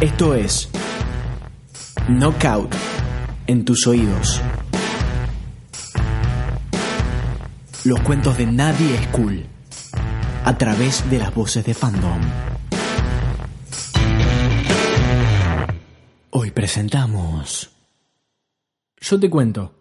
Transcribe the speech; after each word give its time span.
Esto 0.00 0.34
es 0.34 0.68
Knockout 2.06 2.70
en 3.46 3.64
tus 3.64 3.86
oídos. 3.86 4.42
Los 7.82 8.00
cuentos 8.00 8.36
de 8.36 8.44
Nadie 8.44 8.94
es 8.94 9.06
cool 9.06 9.46
a 10.44 10.58
través 10.58 11.08
de 11.08 11.18
las 11.18 11.34
voces 11.34 11.64
de 11.64 11.72
fandom. 11.72 12.20
Hoy 16.28 16.50
presentamos 16.50 17.70
Yo 19.00 19.18
te 19.18 19.30
cuento 19.30 19.78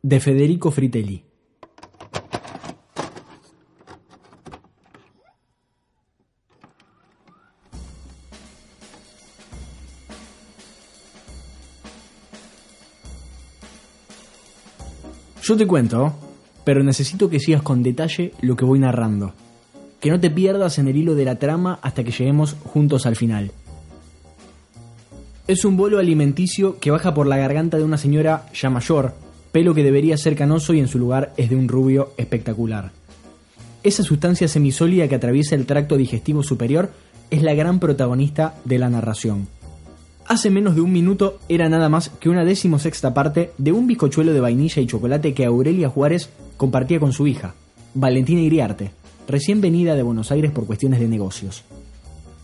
de 0.00 0.20
Federico 0.20 0.70
Fritelli. 0.70 1.24
Yo 15.48 15.56
te 15.56 15.64
cuento, 15.64 16.12
pero 16.64 16.82
necesito 16.82 17.30
que 17.30 17.38
sigas 17.38 17.62
con 17.62 17.84
detalle 17.84 18.32
lo 18.40 18.56
que 18.56 18.64
voy 18.64 18.80
narrando. 18.80 19.32
Que 20.00 20.10
no 20.10 20.18
te 20.18 20.28
pierdas 20.28 20.80
en 20.80 20.88
el 20.88 20.96
hilo 20.96 21.14
de 21.14 21.24
la 21.24 21.36
trama 21.36 21.78
hasta 21.82 22.02
que 22.02 22.10
lleguemos 22.10 22.56
juntos 22.64 23.06
al 23.06 23.14
final. 23.14 23.52
Es 25.46 25.64
un 25.64 25.76
bolo 25.76 26.00
alimenticio 26.00 26.80
que 26.80 26.90
baja 26.90 27.14
por 27.14 27.28
la 27.28 27.36
garganta 27.36 27.76
de 27.76 27.84
una 27.84 27.96
señora 27.96 28.46
ya 28.54 28.70
mayor, 28.70 29.14
pelo 29.52 29.72
que 29.72 29.84
debería 29.84 30.16
ser 30.16 30.34
canoso 30.34 30.74
y 30.74 30.80
en 30.80 30.88
su 30.88 30.98
lugar 30.98 31.32
es 31.36 31.48
de 31.48 31.54
un 31.54 31.68
rubio 31.68 32.10
espectacular. 32.16 32.90
Esa 33.84 34.02
sustancia 34.02 34.48
semisólida 34.48 35.06
que 35.06 35.14
atraviesa 35.14 35.54
el 35.54 35.64
tracto 35.64 35.96
digestivo 35.96 36.42
superior 36.42 36.90
es 37.30 37.44
la 37.44 37.54
gran 37.54 37.78
protagonista 37.78 38.56
de 38.64 38.80
la 38.80 38.90
narración. 38.90 39.46
Hace 40.28 40.50
menos 40.50 40.74
de 40.74 40.80
un 40.80 40.92
minuto 40.92 41.38
era 41.48 41.68
nada 41.68 41.88
más 41.88 42.08
que 42.08 42.28
una 42.28 42.44
decimosexta 42.44 43.14
parte 43.14 43.52
de 43.58 43.70
un 43.70 43.86
bizcochuelo 43.86 44.32
de 44.32 44.40
vainilla 44.40 44.82
y 44.82 44.86
chocolate 44.86 45.34
que 45.34 45.44
Aurelia 45.44 45.88
Juárez 45.88 46.30
compartía 46.56 46.98
con 46.98 47.12
su 47.12 47.28
hija, 47.28 47.54
Valentina 47.94 48.40
Iriarte, 48.40 48.90
recién 49.28 49.60
venida 49.60 49.94
de 49.94 50.02
Buenos 50.02 50.32
Aires 50.32 50.50
por 50.50 50.66
cuestiones 50.66 50.98
de 50.98 51.06
negocios. 51.06 51.62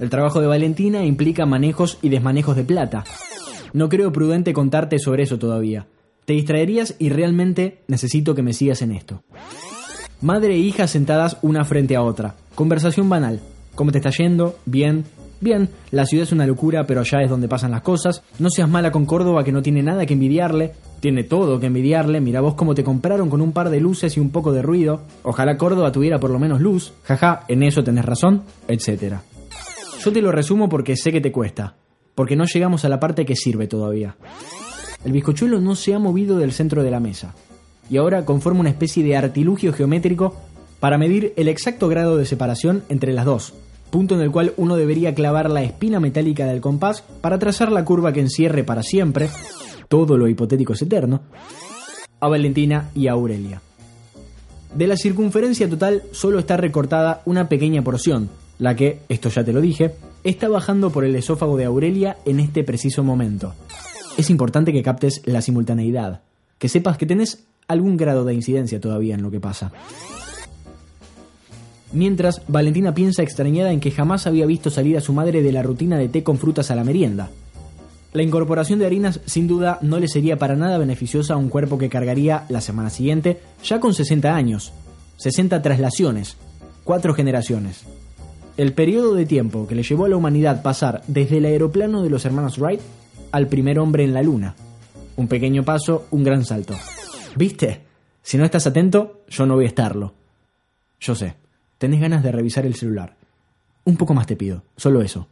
El 0.00 0.10
trabajo 0.10 0.40
de 0.40 0.48
Valentina 0.48 1.04
implica 1.04 1.46
manejos 1.46 1.98
y 2.02 2.08
desmanejos 2.08 2.56
de 2.56 2.64
plata. 2.64 3.04
No 3.72 3.88
creo 3.88 4.12
prudente 4.12 4.52
contarte 4.52 4.98
sobre 4.98 5.22
eso 5.22 5.38
todavía. 5.38 5.86
Te 6.24 6.32
distraerías 6.32 6.96
y 6.98 7.10
realmente 7.10 7.82
necesito 7.86 8.34
que 8.34 8.42
me 8.42 8.54
sigas 8.54 8.82
en 8.82 8.92
esto. 8.92 9.22
Madre 10.20 10.54
e 10.54 10.58
hija 10.58 10.88
sentadas 10.88 11.36
una 11.42 11.64
frente 11.64 11.94
a 11.94 12.02
otra. 12.02 12.34
Conversación 12.56 13.08
banal. 13.08 13.40
¿Cómo 13.76 13.92
te 13.92 13.98
está 13.98 14.10
yendo? 14.10 14.58
Bien. 14.66 15.04
Bien, 15.40 15.68
la 15.92 16.04
ciudad 16.04 16.24
es 16.24 16.32
una 16.32 16.46
locura, 16.46 16.84
pero 16.86 17.00
allá 17.00 17.22
es 17.22 17.30
donde 17.30 17.48
pasan 17.48 17.70
las 17.70 17.82
cosas. 17.82 18.22
No 18.38 18.50
seas 18.50 18.68
mala 18.68 18.90
con 18.90 19.06
Córdoba, 19.06 19.44
que 19.44 19.52
no 19.52 19.62
tiene 19.62 19.82
nada 19.82 20.04
que 20.04 20.14
envidiarle. 20.14 20.72
Tiene 21.00 21.22
todo 21.22 21.60
que 21.60 21.66
envidiarle. 21.66 22.20
Mira 22.20 22.40
vos 22.40 22.54
cómo 22.54 22.74
te 22.74 22.82
compraron 22.82 23.30
con 23.30 23.40
un 23.40 23.52
par 23.52 23.70
de 23.70 23.80
luces 23.80 24.16
y 24.16 24.20
un 24.20 24.30
poco 24.30 24.52
de 24.52 24.62
ruido. 24.62 25.02
Ojalá 25.22 25.56
Córdoba 25.56 25.92
tuviera 25.92 26.18
por 26.18 26.30
lo 26.30 26.40
menos 26.40 26.60
luz. 26.60 26.92
Jaja, 27.04 27.44
en 27.46 27.62
eso 27.62 27.84
tenés 27.84 28.04
razón, 28.04 28.42
etc. 28.66 29.18
Yo 30.04 30.12
te 30.12 30.22
lo 30.22 30.32
resumo 30.32 30.68
porque 30.68 30.96
sé 30.96 31.12
que 31.12 31.20
te 31.20 31.30
cuesta. 31.30 31.76
Porque 32.16 32.34
no 32.34 32.44
llegamos 32.44 32.84
a 32.84 32.88
la 32.88 32.98
parte 32.98 33.24
que 33.24 33.36
sirve 33.36 33.68
todavía. 33.68 34.16
El 35.04 35.12
bizcochuelo 35.12 35.60
no 35.60 35.76
se 35.76 35.94
ha 35.94 36.00
movido 36.00 36.38
del 36.38 36.52
centro 36.52 36.82
de 36.82 36.90
la 36.90 36.98
mesa. 36.98 37.34
Y 37.88 37.96
ahora 37.96 38.24
conforma 38.24 38.60
una 38.60 38.70
especie 38.70 39.04
de 39.04 39.16
artilugio 39.16 39.72
geométrico 39.72 40.34
para 40.80 40.98
medir 40.98 41.32
el 41.36 41.48
exacto 41.48 41.88
grado 41.88 42.16
de 42.16 42.26
separación 42.26 42.82
entre 42.88 43.12
las 43.12 43.24
dos, 43.24 43.54
punto 43.90 44.14
en 44.14 44.20
el 44.20 44.30
cual 44.30 44.54
uno 44.56 44.76
debería 44.76 45.14
clavar 45.14 45.50
la 45.50 45.62
espina 45.62 46.00
metálica 46.00 46.46
del 46.46 46.60
compás 46.60 47.02
para 47.20 47.38
trazar 47.38 47.72
la 47.72 47.84
curva 47.84 48.12
que 48.12 48.20
encierre 48.20 48.64
para 48.64 48.82
siempre, 48.82 49.30
todo 49.88 50.16
lo 50.16 50.28
hipotético 50.28 50.74
es 50.74 50.82
eterno, 50.82 51.22
a 52.20 52.28
Valentina 52.28 52.90
y 52.94 53.08
a 53.08 53.12
Aurelia. 53.12 53.60
De 54.74 54.86
la 54.86 54.96
circunferencia 54.96 55.68
total 55.68 56.02
solo 56.12 56.38
está 56.38 56.56
recortada 56.56 57.22
una 57.24 57.48
pequeña 57.48 57.82
porción, 57.82 58.28
la 58.58 58.76
que, 58.76 59.00
esto 59.08 59.30
ya 59.30 59.44
te 59.44 59.52
lo 59.52 59.60
dije, 59.60 59.94
está 60.24 60.48
bajando 60.48 60.90
por 60.90 61.04
el 61.04 61.16
esófago 61.16 61.56
de 61.56 61.64
Aurelia 61.64 62.18
en 62.24 62.40
este 62.40 62.64
preciso 62.64 63.02
momento. 63.02 63.54
Es 64.16 64.30
importante 64.30 64.72
que 64.72 64.82
captes 64.82 65.22
la 65.24 65.40
simultaneidad, 65.40 66.22
que 66.58 66.68
sepas 66.68 66.98
que 66.98 67.06
tenés 67.06 67.44
algún 67.68 67.96
grado 67.96 68.24
de 68.24 68.34
incidencia 68.34 68.80
todavía 68.80 69.14
en 69.14 69.22
lo 69.22 69.30
que 69.30 69.40
pasa. 69.40 69.72
Mientras, 71.92 72.42
Valentina 72.48 72.92
piensa 72.92 73.22
extrañada 73.22 73.72
en 73.72 73.80
que 73.80 73.90
jamás 73.90 74.26
había 74.26 74.46
visto 74.46 74.70
salir 74.70 74.96
a 74.96 75.00
su 75.00 75.12
madre 75.12 75.42
de 75.42 75.52
la 75.52 75.62
rutina 75.62 75.96
de 75.96 76.08
té 76.08 76.22
con 76.22 76.38
frutas 76.38 76.70
a 76.70 76.76
la 76.76 76.84
merienda. 76.84 77.30
La 78.12 78.22
incorporación 78.22 78.78
de 78.78 78.86
harinas 78.86 79.20
sin 79.26 79.46
duda 79.46 79.78
no 79.80 79.98
le 79.98 80.08
sería 80.08 80.38
para 80.38 80.56
nada 80.56 80.78
beneficiosa 80.78 81.34
a 81.34 81.38
un 81.38 81.48
cuerpo 81.48 81.78
que 81.78 81.88
cargaría 81.88 82.44
la 82.48 82.60
semana 82.60 82.90
siguiente 82.90 83.40
ya 83.62 83.80
con 83.80 83.94
60 83.94 84.34
años, 84.34 84.72
60 85.16 85.60
traslaciones, 85.62 86.36
cuatro 86.84 87.14
generaciones. 87.14 87.84
El 88.56 88.72
periodo 88.72 89.14
de 89.14 89.24
tiempo 89.24 89.66
que 89.66 89.74
le 89.74 89.82
llevó 89.82 90.06
a 90.06 90.08
la 90.08 90.16
humanidad 90.16 90.62
pasar 90.62 91.02
desde 91.06 91.38
el 91.38 91.44
aeroplano 91.44 92.02
de 92.02 92.10
los 92.10 92.24
hermanos 92.24 92.58
Wright 92.58 92.80
al 93.30 93.46
primer 93.46 93.78
hombre 93.78 94.04
en 94.04 94.14
la 94.14 94.22
luna. 94.22 94.56
Un 95.16 95.28
pequeño 95.28 95.64
paso, 95.64 96.06
un 96.10 96.24
gran 96.24 96.44
salto. 96.44 96.74
¿Viste? 97.36 97.82
Si 98.22 98.36
no 98.36 98.44
estás 98.44 98.66
atento, 98.66 99.22
yo 99.28 99.46
no 99.46 99.54
voy 99.54 99.64
a 99.64 99.68
estarlo. 99.68 100.12
Yo 100.98 101.14
sé 101.14 101.47
tenés 101.78 102.00
ganas 102.00 102.22
de 102.22 102.32
revisar 102.32 102.66
el 102.66 102.74
celular. 102.74 103.16
Un 103.84 103.96
poco 103.96 104.14
más 104.14 104.26
te 104.26 104.36
pido, 104.36 104.62
solo 104.76 105.00
eso. 105.00 105.28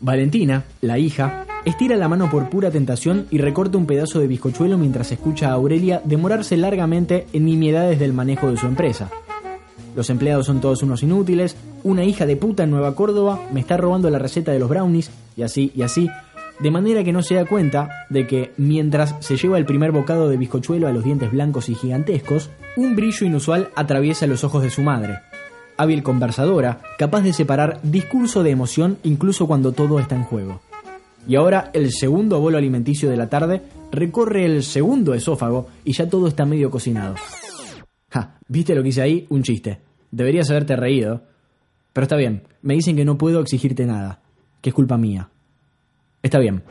Valentina, 0.00 0.64
la 0.80 0.98
hija, 0.98 1.46
estira 1.64 1.96
la 1.96 2.08
mano 2.08 2.30
por 2.30 2.50
pura 2.50 2.70
tentación 2.70 3.26
y 3.30 3.38
recorta 3.38 3.78
un 3.78 3.86
pedazo 3.86 4.20
de 4.20 4.26
bizcochuelo 4.26 4.78
mientras 4.78 5.12
escucha 5.12 5.48
a 5.48 5.52
Aurelia 5.54 6.02
demorarse 6.04 6.56
largamente 6.56 7.26
en 7.32 7.44
nimiedades 7.44 7.98
del 7.98 8.12
manejo 8.12 8.50
de 8.50 8.56
su 8.56 8.66
empresa. 8.66 9.10
Los 9.94 10.10
empleados 10.10 10.46
son 10.46 10.60
todos 10.60 10.82
unos 10.82 11.02
inútiles, 11.02 11.56
una 11.84 12.04
hija 12.04 12.24
de 12.24 12.36
puta 12.36 12.64
en 12.64 12.70
Nueva 12.70 12.94
Córdoba 12.94 13.40
me 13.52 13.60
está 13.60 13.76
robando 13.76 14.08
la 14.10 14.18
receta 14.18 14.50
de 14.50 14.58
los 14.58 14.68
brownies, 14.68 15.10
y 15.36 15.42
así, 15.42 15.70
y 15.74 15.82
así, 15.82 16.08
de 16.62 16.70
manera 16.70 17.02
que 17.02 17.12
no 17.12 17.24
se 17.24 17.34
da 17.34 17.44
cuenta 17.44 18.06
de 18.08 18.28
que 18.28 18.52
mientras 18.56 19.16
se 19.18 19.36
lleva 19.36 19.58
el 19.58 19.66
primer 19.66 19.90
bocado 19.90 20.28
de 20.28 20.36
bizcochuelo 20.36 20.86
a 20.86 20.92
los 20.92 21.02
dientes 21.02 21.32
blancos 21.32 21.68
y 21.68 21.74
gigantescos, 21.74 22.50
un 22.76 22.94
brillo 22.94 23.26
inusual 23.26 23.70
atraviesa 23.74 24.28
los 24.28 24.44
ojos 24.44 24.62
de 24.62 24.70
su 24.70 24.80
madre. 24.82 25.18
Hábil 25.76 26.04
conversadora, 26.04 26.80
capaz 26.98 27.22
de 27.22 27.32
separar 27.32 27.80
discurso 27.82 28.44
de 28.44 28.50
emoción 28.50 28.98
incluso 29.02 29.48
cuando 29.48 29.72
todo 29.72 29.98
está 29.98 30.14
en 30.14 30.22
juego. 30.22 30.60
Y 31.26 31.34
ahora 31.34 31.70
el 31.72 31.90
segundo 31.90 32.38
bolo 32.38 32.58
alimenticio 32.58 33.10
de 33.10 33.16
la 33.16 33.28
tarde 33.28 33.62
recorre 33.90 34.44
el 34.44 34.62
segundo 34.62 35.14
esófago 35.14 35.66
y 35.84 35.94
ya 35.94 36.08
todo 36.08 36.28
está 36.28 36.44
medio 36.44 36.70
cocinado. 36.70 37.16
Ja, 38.08 38.38
¿viste 38.46 38.76
lo 38.76 38.84
que 38.84 38.90
hice 38.90 39.02
ahí? 39.02 39.26
Un 39.30 39.42
chiste. 39.42 39.80
Deberías 40.12 40.48
haberte 40.50 40.76
reído. 40.76 41.24
Pero 41.92 42.04
está 42.04 42.14
bien, 42.16 42.44
me 42.62 42.74
dicen 42.74 42.94
que 42.94 43.04
no 43.04 43.18
puedo 43.18 43.40
exigirte 43.40 43.84
nada, 43.84 44.20
que 44.60 44.70
es 44.70 44.74
culpa 44.74 44.96
mía. 44.96 45.28
Está 46.22 46.38
bien. 46.38 46.62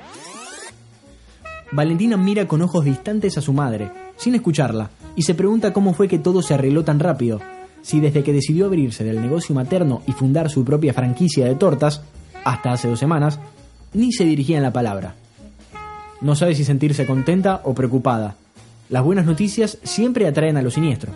Valentina 1.71 2.17
mira 2.17 2.47
con 2.47 2.61
ojos 2.61 2.85
distantes 2.85 3.37
a 3.37 3.41
su 3.41 3.53
madre, 3.53 3.91
sin 4.17 4.35
escucharla, 4.35 4.89
y 5.15 5.21
se 5.23 5.35
pregunta 5.35 5.73
cómo 5.73 5.93
fue 5.93 6.07
que 6.07 6.19
todo 6.19 6.41
se 6.41 6.53
arregló 6.53 6.83
tan 6.83 6.99
rápido, 6.99 7.39
si 7.81 7.99
desde 7.99 8.23
que 8.23 8.33
decidió 8.33 8.65
abrirse 8.65 9.03
del 9.03 9.21
negocio 9.21 9.55
materno 9.55 10.01
y 10.07 10.11
fundar 10.11 10.49
su 10.49 10.63
propia 10.63 10.93
franquicia 10.93 11.45
de 11.45 11.55
tortas, 11.55 12.01
hasta 12.43 12.73
hace 12.73 12.87
dos 12.87 12.99
semanas, 12.99 13.39
ni 13.93 14.11
se 14.11 14.25
dirigía 14.25 14.57
en 14.57 14.63
la 14.63 14.73
palabra. 14.73 15.15
No 16.21 16.35
sabe 16.35 16.55
si 16.55 16.63
sentirse 16.63 17.05
contenta 17.05 17.61
o 17.63 17.73
preocupada. 17.73 18.35
Las 18.89 19.03
buenas 19.03 19.25
noticias 19.25 19.77
siempre 19.83 20.27
atraen 20.27 20.57
a 20.57 20.61
lo 20.61 20.69
siniestro, 20.69 21.11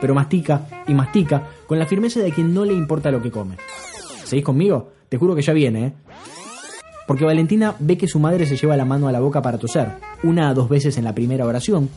pero 0.00 0.14
mastica 0.14 0.66
y 0.86 0.94
mastica 0.94 1.48
con 1.66 1.78
la 1.78 1.86
firmeza 1.86 2.20
de 2.20 2.32
quien 2.32 2.54
no 2.54 2.64
le 2.64 2.72
importa 2.72 3.10
lo 3.10 3.20
que 3.20 3.30
come. 3.30 3.56
¿Seguís 4.24 4.44
conmigo? 4.44 4.92
Te 5.08 5.18
juro 5.18 5.34
que 5.34 5.42
ya 5.42 5.52
viene, 5.52 5.86
¿eh? 5.86 5.92
Porque 7.06 7.24
Valentina 7.24 7.74
ve 7.78 7.96
que 7.96 8.08
su 8.08 8.18
madre 8.18 8.46
se 8.46 8.56
lleva 8.56 8.76
la 8.76 8.84
mano 8.84 9.08
a 9.08 9.12
la 9.12 9.20
boca 9.20 9.42
para 9.42 9.58
toser, 9.58 9.92
una 10.22 10.48
a 10.48 10.54
dos 10.54 10.68
veces 10.68 10.98
en 10.98 11.04
la 11.04 11.14
primera 11.14 11.46
oración, 11.46 11.88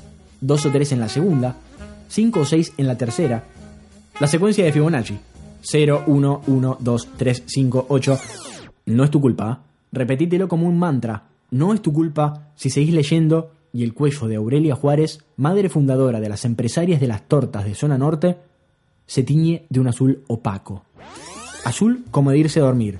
dos 0.42 0.66
o 0.66 0.72
tres 0.72 0.92
en 0.92 1.00
la 1.00 1.10
segunda, 1.10 1.56
cinco 2.08 2.42
o 2.42 2.46
seis 2.46 2.74
en 2.78 2.88
la 2.88 2.98
tercera. 2.98 3.44
La 4.20 4.28
secuencia 4.28 4.66
de 4.66 4.72
Fibonacci, 4.72 5.18
0, 5.62 6.04
1, 6.08 6.42
1, 6.48 6.78
2, 6.80 7.08
3, 7.18 7.44
5, 7.46 7.86
8. 7.90 8.20
No 8.88 9.04
es 9.04 9.12
tu 9.12 9.22
culpa, 9.22 9.64
repetítelo 9.92 10.48
como 10.48 10.68
un 10.68 10.78
mantra, 10.78 11.24
no 11.52 11.74
es 11.74 11.82
tu 11.82 11.94
culpa 11.94 12.52
si 12.56 12.70
seguís 12.70 12.94
leyendo 12.94 13.52
y 13.72 13.84
el 13.84 13.94
cuello 13.94 14.28
de 14.28 14.36
Aurelia 14.36 14.76
Juárez, 14.76 15.20
madre 15.38 15.70
fundadora 15.70 16.20
de 16.20 16.30
las 16.30 16.46
empresarias 16.46 17.00
de 17.00 17.08
las 17.08 17.28
tortas 17.28 17.66
de 17.66 17.76
zona 17.76 17.98
norte, 17.98 18.38
se 19.06 19.24
tiñe 19.24 19.66
de 19.70 19.80
un 19.80 19.88
azul 19.88 20.24
opaco. 20.28 20.84
Azul 21.64 22.06
como 22.12 22.32
de 22.32 22.40
irse 22.40 22.60
a 22.60 22.64
dormir. 22.64 23.00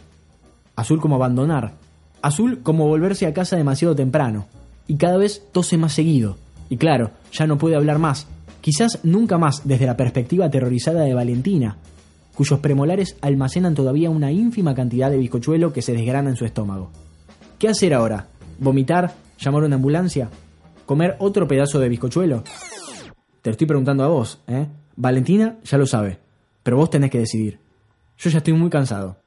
Azul 0.76 1.00
como 1.00 1.16
abandonar, 1.16 1.74
Azul 2.22 2.60
como 2.64 2.88
volverse 2.88 3.26
a 3.26 3.34
casa 3.34 3.56
demasiado 3.56 3.96
temprano. 3.96 4.48
Y 4.88 4.98
cada 4.98 5.18
vez 5.18 5.44
tose 5.52 5.78
más 5.78 5.94
seguido. 5.94 6.38
Y 6.70 6.78
claro, 6.78 7.12
ya 7.32 7.48
no 7.48 7.58
puede 7.58 7.76
hablar 7.76 8.00
más. 8.00 8.28
Quizás 8.62 9.00
nunca 9.04 9.38
más 9.38 9.62
desde 9.68 9.86
la 9.86 9.98
perspectiva 9.98 10.46
aterrorizada 10.46 11.02
de 11.04 11.14
Valentina. 11.14 11.78
cuyos 12.40 12.60
premolares 12.60 13.18
almacenan 13.20 13.76
todavía 13.76 14.10
una 14.10 14.32
ínfima 14.32 14.74
cantidad 14.74 15.12
de 15.12 15.18
bizcochuelo 15.18 15.74
que 15.74 15.82
se 15.82 15.92
desgrana 15.92 16.30
en 16.30 16.38
su 16.38 16.46
estómago. 16.46 16.90
¿Qué 17.58 17.68
hacer 17.68 17.94
ahora? 17.94 18.28
¿Vomitar? 18.60 19.14
¿Llamar 19.38 19.64
a 19.64 19.66
una 19.66 19.76
ambulancia? 19.76 20.30
¿Comer 20.86 21.18
otro 21.20 21.50
pedazo 21.50 21.80
de 21.80 21.90
bizcochuelo? 21.90 22.44
Te 23.42 23.50
lo 23.50 23.52
estoy 23.52 23.68
preguntando 23.68 24.06
a 24.06 24.08
vos, 24.08 24.40
¿eh? 24.48 24.68
Valentina 24.96 25.58
ya 25.66 25.78
lo 25.78 25.86
sabe, 25.86 26.18
pero 26.64 26.78
vos 26.78 26.90
tenés 26.90 27.12
que 27.12 27.20
decidir. 27.20 27.60
Yo 28.18 28.30
ya 28.30 28.38
estoy 28.38 28.54
muy 28.54 28.70
cansado. 28.70 29.18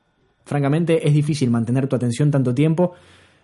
Francamente, 0.44 1.06
es 1.06 1.14
difícil 1.14 1.50
mantener 1.50 1.88
tu 1.88 1.96
atención 1.96 2.30
tanto 2.30 2.54
tiempo, 2.54 2.94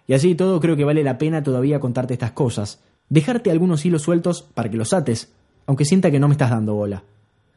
y 0.06 0.14
así 0.14 0.34
todo 0.34 0.60
creo 0.60 0.76
que 0.76 0.84
vale 0.84 1.04
la 1.04 1.18
pena 1.18 1.42
todavía 1.42 1.80
contarte 1.80 2.14
estas 2.14 2.32
cosas. 2.32 2.80
Dejarte 3.08 3.50
algunos 3.50 3.84
hilos 3.84 4.02
sueltos 4.02 4.42
para 4.42 4.70
que 4.70 4.76
los 4.76 4.92
ates, 4.92 5.32
aunque 5.66 5.84
sienta 5.84 6.10
que 6.10 6.18
no 6.18 6.28
me 6.28 6.32
estás 6.32 6.50
dando 6.50 6.74
bola. 6.74 7.04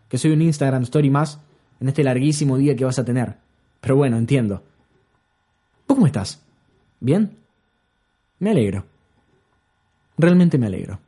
Que 0.10 0.18
soy 0.18 0.32
un 0.32 0.42
Instagram 0.42 0.84
Story 0.84 1.10
más 1.10 1.40
en 1.80 1.88
este 1.88 2.04
larguísimo 2.04 2.58
día 2.58 2.76
que 2.76 2.86
vas 2.86 3.00
a 3.00 3.06
tener. 3.06 3.36
Pero 3.80 3.96
bueno, 3.96 4.18
entiendo. 4.18 4.64
¿Vos 5.88 5.96
cómo 5.96 6.08
estás? 6.08 6.42
¿Bien? 7.00 7.38
Me 8.40 8.52
alegro. 8.52 8.86
Realmente 10.18 10.58
me 10.58 10.68
alegro. 10.68 11.00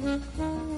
Mm-hmm. 0.00 0.77